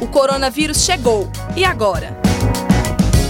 [0.00, 1.30] O coronavírus chegou.
[1.56, 2.16] E agora?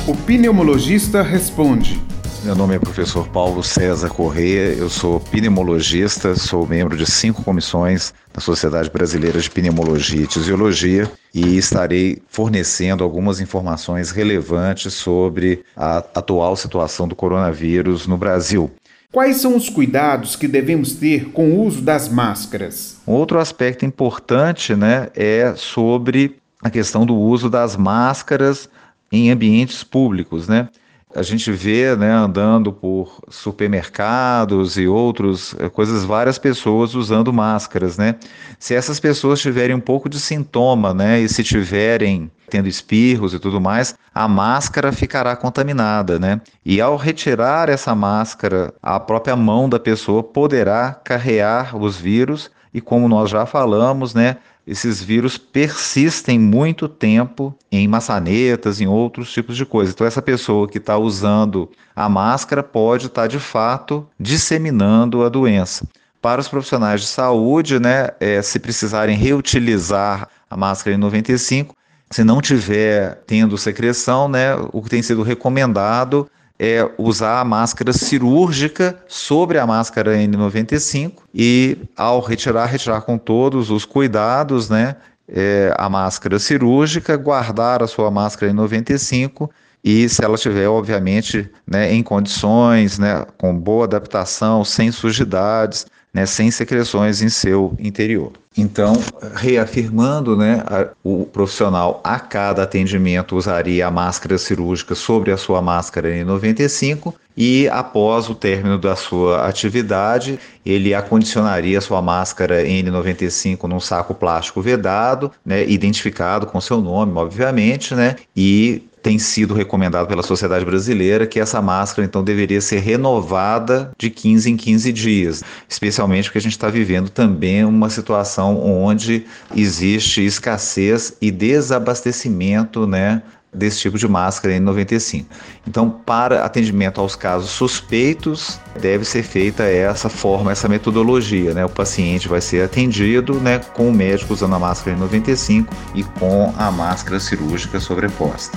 [0.06, 2.02] O pneumologista responde.
[2.44, 8.12] Meu nome é professor Paulo César Corrêa, eu sou pneumologista, sou membro de cinco comissões
[8.34, 15.98] da Sociedade Brasileira de Pneumologia e Tisiologia e estarei fornecendo algumas informações relevantes sobre a
[15.98, 18.70] atual situação do coronavírus no Brasil.
[19.12, 22.96] Quais são os cuidados que devemos ter com o uso das máscaras?
[23.06, 28.68] Outro aspecto importante né, é sobre a questão do uso das máscaras
[29.12, 30.48] em ambientes públicos.
[30.48, 30.68] Né?
[31.14, 37.96] A gente vê, né, andando por supermercados e outros eh, coisas, várias pessoas usando máscaras,
[37.96, 38.16] né?
[38.58, 43.38] Se essas pessoas tiverem um pouco de sintoma, né, e se tiverem tendo espirros e
[43.38, 46.40] tudo mais, a máscara ficará contaminada, né?
[46.64, 52.80] E ao retirar essa máscara, a própria mão da pessoa poderá carrear os vírus e
[52.80, 54.36] como nós já falamos, né,
[54.66, 59.92] esses vírus persistem muito tempo em maçanetas, em outros tipos de coisa.
[59.92, 65.28] Então, essa pessoa que está usando a máscara pode estar, tá, de fato, disseminando a
[65.28, 65.86] doença.
[66.20, 71.72] Para os profissionais de saúde, né, é, se precisarem reutilizar a máscara N95,
[72.10, 76.30] se não tiver tendo secreção, né, o que tem sido recomendado
[76.64, 83.70] é usar a máscara cirúrgica sobre a máscara N95 e ao retirar, retirar com todos
[83.70, 84.96] os cuidados, né?
[85.28, 89.50] É, a máscara cirúrgica, guardar a sua máscara N95
[89.84, 96.24] e se ela tiver, obviamente, né, em condições, né, com boa adaptação, sem sujidades, né,
[96.24, 98.32] sem secreções em seu interior.
[98.56, 98.94] Então,
[99.34, 105.60] reafirmando, né, a, o profissional a cada atendimento usaria a máscara cirúrgica sobre a sua
[105.60, 113.64] máscara N95 e após o término da sua atividade, ele acondicionaria a sua máscara N95
[113.64, 120.08] num saco plástico vedado, né, identificado com seu nome, obviamente, né, e tem sido recomendado
[120.08, 125.42] pela Sociedade Brasileira que essa máscara então deveria ser renovada de 15 em 15 dias,
[125.68, 133.22] especialmente porque a gente está vivendo também uma situação onde existe escassez e desabastecimento né,
[133.54, 135.24] desse tipo de máscara N95.
[135.66, 141.64] Então, para atendimento aos casos suspeitos, deve ser feita essa forma, essa metodologia, né?
[141.64, 146.52] O paciente vai ser atendido, né, com o médico usando a máscara N95 e com
[146.56, 148.56] a máscara cirúrgica sobreposta.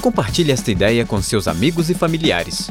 [0.00, 2.70] Compartilhe esta ideia com seus amigos e familiares.